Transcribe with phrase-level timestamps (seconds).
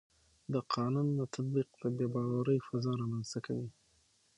[0.53, 3.69] د قانون نه تطبیق د بې باورۍ فضا رامنځته کوي